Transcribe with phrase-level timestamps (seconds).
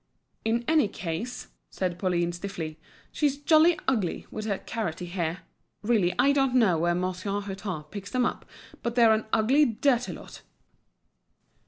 [0.43, 2.79] "In any case," said Pauline, stiffly,
[3.11, 5.41] "she's jolly ugly, with her carroty hair.
[5.83, 8.43] Really, I don't know where Monsieur Hutin picks them up,
[8.81, 10.41] but they're an ugly, dirty lot."